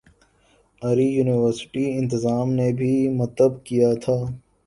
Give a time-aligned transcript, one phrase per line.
[0.81, 4.17] اری یونیورسٹی انتظام نے بھی متب کیا تھا